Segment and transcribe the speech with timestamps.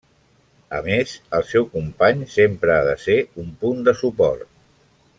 [0.77, 4.53] A més, el seu company sempre ha de ser un punt de suport.